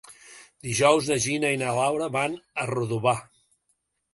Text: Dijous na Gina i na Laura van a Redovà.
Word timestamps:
Dijous 0.67 1.09
na 1.11 1.17
Gina 1.27 1.51
i 1.55 1.59
na 1.63 1.75
Laura 1.81 2.09
van 2.17 2.39
a 2.63 2.67
Redovà. 2.73 3.15